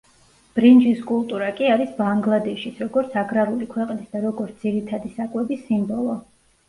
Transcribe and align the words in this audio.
ბრინჯის 0.53 1.01
კულტურა 1.09 1.49
კი 1.59 1.67
არის 1.73 1.91
ბანგლადეშის, 1.99 2.81
როგორც 2.85 3.19
აგრარული 3.25 3.67
ქვეყნის 3.75 4.09
და 4.17 4.23
როგორც, 4.25 4.57
ძირითადი 4.65 5.13
საკვების 5.19 5.63
სიმბოლო. 5.69 6.17